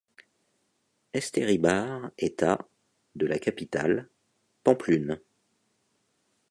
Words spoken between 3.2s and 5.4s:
la capitale, Pampelune.